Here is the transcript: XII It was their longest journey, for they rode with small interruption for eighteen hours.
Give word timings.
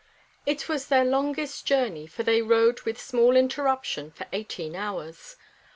XII 0.47 0.51
It 0.53 0.67
was 0.67 0.87
their 0.87 1.05
longest 1.05 1.63
journey, 1.67 2.07
for 2.07 2.23
they 2.23 2.41
rode 2.41 2.81
with 2.81 2.99
small 2.99 3.35
interruption 3.35 4.09
for 4.09 4.25
eighteen 4.33 4.75
hours. 4.75 5.35